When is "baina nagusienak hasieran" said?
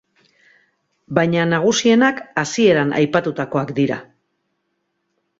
1.17-2.93